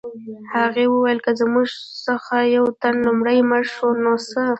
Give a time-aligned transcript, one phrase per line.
[0.55, 1.67] هغې وویل که زموږ
[2.07, 4.41] څخه یو تن لومړی مړ شو نو څه